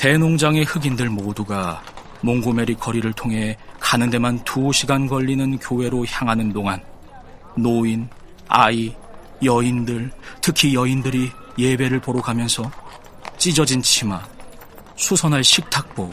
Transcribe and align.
대농장의 0.00 0.64
흑인들 0.64 1.10
모두가 1.10 1.82
몽고메리 2.22 2.76
거리를 2.76 3.12
통해 3.12 3.58
가는 3.78 4.08
데만 4.08 4.42
두 4.46 4.72
시간 4.72 5.06
걸리는 5.06 5.58
교회로 5.58 6.06
향하는 6.06 6.54
동안 6.54 6.82
노인, 7.54 8.08
아이, 8.48 8.96
여인들, 9.44 10.10
특히 10.40 10.74
여인들이 10.74 11.30
예배를 11.58 12.00
보러 12.00 12.22
가면서 12.22 12.70
찢어진 13.36 13.82
치마, 13.82 14.22
수선할 14.96 15.44
식탁보, 15.44 16.10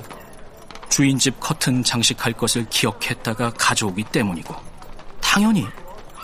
주인집 0.89 1.39
커튼 1.39 1.81
장식할 1.81 2.33
것을 2.33 2.67
기억했다가 2.69 3.53
가져오기 3.53 4.03
때문이고, 4.11 4.53
당연히 5.21 5.65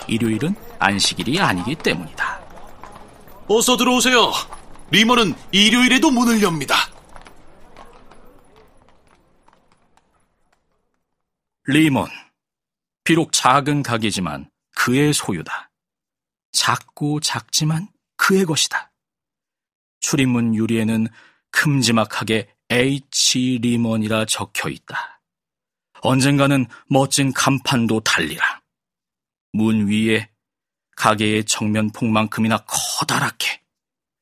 일요일은 0.06 0.54
안식일이 0.78 1.40
아니기 1.40 1.74
때문이다. 1.76 2.40
어서 3.48 3.78
들어오세요. 3.78 4.32
리먼은 4.90 5.34
일요일에도 5.50 6.10
문을 6.10 6.42
엽니다. 6.42 6.93
리먼. 11.66 12.08
비록 13.04 13.32
작은 13.32 13.82
가게지만 13.82 14.50
그의 14.76 15.14
소유다. 15.14 15.70
작고 16.52 17.20
작지만 17.20 17.88
그의 18.16 18.44
것이다. 18.44 18.92
출입문 20.00 20.54
유리에는 20.54 21.08
큼지막하게 21.50 22.54
H 22.70 23.60
리먼이라 23.62 24.26
적혀 24.26 24.68
있다. 24.68 25.22
언젠가는 26.02 26.66
멋진 26.86 27.32
간판도 27.32 28.00
달리리라. 28.00 28.60
문 29.52 29.88
위에 29.88 30.28
가게의 30.96 31.46
정면 31.46 31.90
폭만큼이나 31.92 32.58
커다랗게 32.66 33.62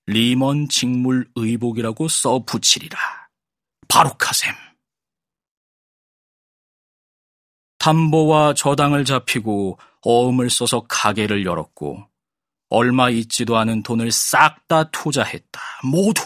리먼 0.07 0.69
직물 0.69 1.29
의복이라고 1.35 2.07
써 2.07 2.45
붙이리라. 2.45 2.99
바로카셈. 3.89 4.72
담보와 7.83 8.55
저당을 8.55 9.05
잡히고 9.05 9.77
어음을 10.03 10.51
써서 10.51 10.85
가게를 10.89 11.45
열었고 11.45 12.09
얼마 12.69 13.11
있지도 13.11 13.57
않은 13.59 13.83
돈을 13.83 14.13
싹 14.13 14.69
다 14.69 14.85
투자했다. 14.91 15.61
모두. 15.83 16.23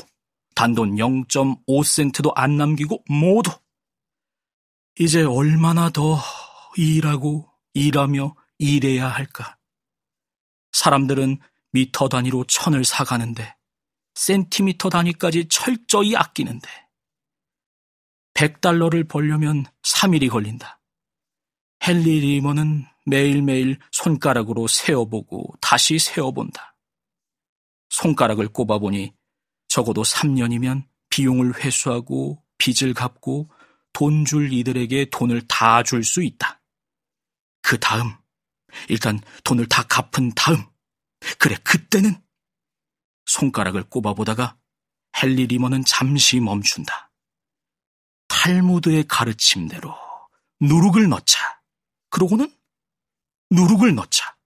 단돈 0.55 0.97
0.5센트도 0.97 2.33
안 2.37 2.59
남기고 2.59 3.05
모두. 3.09 3.51
이제 5.01 5.23
얼마나 5.23 5.89
더 5.89 6.19
일하고 6.77 7.51
일하며 7.73 8.35
일해야 8.59 9.09
할까? 9.09 9.57
사람들은 10.73 11.39
미터 11.73 12.11
단위로 12.11 12.45
천을 12.45 12.85
사가는데 12.85 13.57
센티미터 14.15 14.91
단위까지 14.91 15.49
철저히 15.49 16.17
아끼는데 16.17 16.69
100달러를 18.35 19.09
벌려면 19.09 19.65
3일이 19.83 20.31
걸린다. 20.31 20.76
헨리 21.81 22.21
리머는 22.21 22.87
매일매일 23.05 23.79
손가락으로 23.93 24.67
세어보고 24.67 25.55
다시 25.61 25.99
세어본다. 25.99 26.77
손가락을 27.91 28.49
꼽아보니 28.49 29.15
적어도 29.69 30.03
3년이면 30.03 30.87
비용을 31.11 31.63
회수하고 31.63 32.43
빚을 32.59 32.95
갚고 32.95 33.51
돈 33.93 34.25
줄 34.25 34.53
이들에게 34.53 35.07
돈을 35.11 35.47
다 35.49 35.83
줄 35.83 36.03
수 36.05 36.23
있다. 36.23 36.61
그 37.63 37.79
다음, 37.79 38.13
일단 38.89 39.21
돈을 39.45 39.67
다 39.67 39.83
갚은 39.85 40.33
다음, 40.35 40.65
그래, 41.39 41.57
그때는 41.65 42.15
손가락을 43.27 43.85
꼽아보다가 43.85 44.57
헨리 45.23 45.47
리머는 45.47 45.85
잠시 45.85 46.41
멈춘다. 46.41 47.11
탈무드의 48.29 49.05
가르침대로 49.09 49.95
누룩을 50.61 51.09
넣자. 51.09 51.46
그러고는 52.17 52.51
누룩을 53.51 53.95
넣자. 53.95 54.39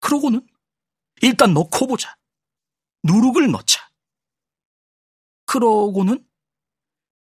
그러고는 0.00 0.44
일단 1.22 1.54
넣고 1.54 1.86
보자. 1.86 2.16
누룩을 3.04 3.48
넣자. 3.52 3.88
그러고는 5.46 6.28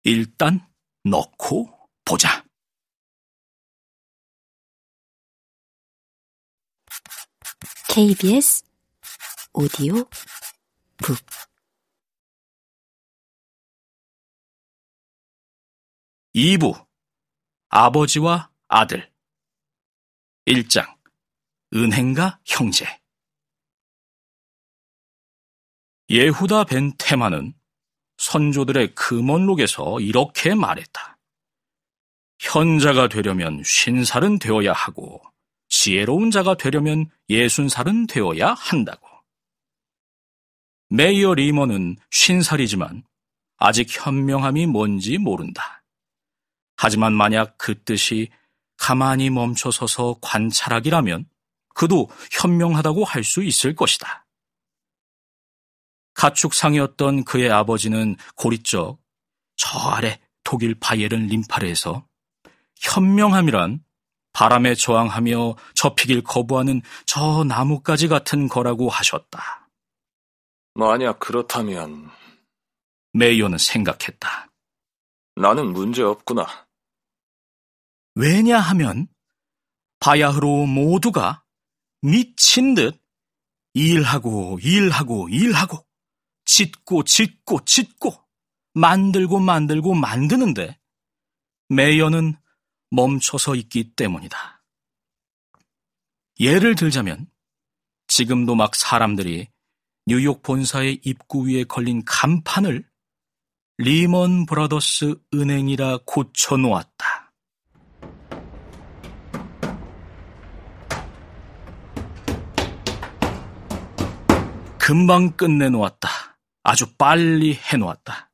일단 0.05 0.65
넣고 1.03 1.91
보자. 2.05 2.45
KBS 7.89 8.63
오디오 9.53 10.05
북 10.97 11.19
이부 16.35 16.87
아버지와 17.69 18.53
아들 18.69 19.10
1장 20.51 20.85
은행가 21.73 22.41
형제 22.45 22.85
예후다 26.09 26.65
벤 26.65 26.93
테마는 26.99 27.55
선조들의 28.17 28.97
금원록에서 28.97 30.01
이렇게 30.01 30.57
말했다. 30.57 31.19
현자가 32.41 33.09
되려면 33.09 33.63
쉰살은 33.65 34.41
되어야 34.41 34.73
하고 34.73 35.23
지혜로운 35.69 36.33
자가 36.33 36.57
되려면 36.57 37.09
예순살은 37.29 38.09
되어야 38.09 38.55
한다고. 38.55 39.07
메이어 40.89 41.35
리머는 41.35 41.97
쉰살이지만 42.11 43.05
아직 43.57 43.87
현명함이 43.89 44.67
뭔지 44.67 45.17
모른다. 45.17 45.85
하지만 46.77 47.13
만약 47.13 47.57
그 47.57 47.81
뜻이 47.85 48.31
가만히 48.81 49.29
멈춰서서 49.31 50.17
관찰하기라면 50.23 51.27
그도 51.75 52.09
현명하다고 52.33 53.05
할 53.05 53.23
수 53.23 53.45
있을 53.45 53.77
것이다. 53.77 54.27
가축상이었던 56.15 57.25
그의 57.25 57.51
아버지는 57.51 58.17
고리적 58.35 58.99
저 59.57 59.79
아래 59.91 60.19
독일 60.45 60.75
바이에른 60.75 61.27
림파르에서 61.27 62.05
현명함이란 62.81 63.85
바람에 64.33 64.75
저항하며 64.75 65.57
접히길 65.75 66.23
거부하는 66.23 66.81
저 67.05 67.45
나뭇가지 67.45 68.09
같은 68.09 68.49
거라고 68.49 68.89
하셨다. 68.89 69.69
만약 70.75 71.19
그렇다면 71.21 72.11
메이어는 73.13 73.59
생각했다. 73.59 74.49
나는 75.37 75.73
문제 75.73 76.03
없구나. 76.03 76.70
왜냐하면 78.21 79.09
바야흐로 79.99 80.67
모두가 80.67 81.43
미친 82.03 82.75
듯 82.75 83.03
일하고 83.73 84.59
일하고 84.63 85.31
일하고 85.31 85.87
짓고 86.45 87.05
짓고 87.05 87.65
짓고 87.65 88.13
만들고 88.75 89.41
만들고 89.41 89.95
만드는데 89.95 90.79
메이어는 91.71 92.37
멈춰서 92.91 93.55
있기 93.55 93.95
때문이다. 93.95 94.63
예를 96.41 96.75
들자면 96.75 97.27
지금도 98.07 98.55
막 98.55 98.75
사람들이 98.75 99.49
뉴욕 100.05 100.43
본사의 100.43 101.01
입구 101.05 101.49
위에 101.49 101.65
걸린 101.65 102.05
간판을 102.05 102.85
리먼 103.79 104.45
브라더스 104.45 105.15
은행이라 105.33 106.01
고쳐 106.05 106.59
놓았다. 106.59 107.31
금방 114.91 115.37
끝내놓았다. 115.37 116.09
아주 116.65 116.97
빨리 116.97 117.55
해놓았다. 117.55 118.33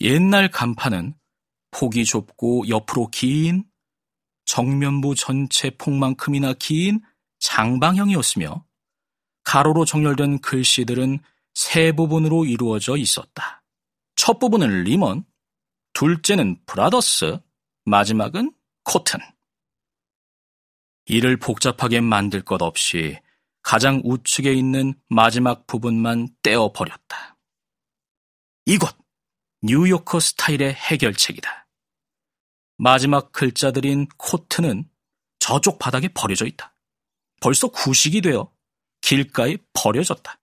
옛날 0.00 0.48
간판은 0.48 1.16
폭이 1.72 2.04
좁고 2.04 2.68
옆으로 2.68 3.08
긴 3.08 3.64
정면부 4.44 5.16
전체 5.16 5.70
폭만큼이나 5.70 6.52
긴 6.52 7.00
장방형이었으며 7.40 8.64
가로로 9.42 9.84
정렬된 9.84 10.38
글씨들은 10.38 11.18
세 11.54 11.90
부분으로 11.90 12.44
이루어져 12.44 12.96
있었다. 12.96 13.64
첫 14.14 14.38
부분은 14.38 14.84
리먼, 14.84 15.24
둘째는 15.94 16.64
Brothers, 16.64 17.40
마지막은 17.86 18.54
Cotton. 18.84 19.18
이를 21.06 21.36
복잡하게 21.36 22.00
만들 22.00 22.40
것 22.40 22.62
없이 22.62 23.18
가장 23.62 24.00
우측에 24.04 24.52
있는 24.52 24.94
마지막 25.08 25.66
부분만 25.66 26.28
떼어버렸다. 26.42 27.36
이것, 28.66 28.96
뉴요커 29.62 30.20
스타일의 30.20 30.74
해결책이다. 30.74 31.68
마지막 32.76 33.32
글자들인 33.32 34.06
Cotton은 34.16 34.88
저쪽 35.38 35.78
바닥에 35.78 36.08
버려져 36.08 36.46
있다. 36.46 36.74
벌써 37.40 37.68
구식이 37.68 38.20
되어 38.20 38.52
길가에 39.00 39.56
버려졌다. 39.72 40.38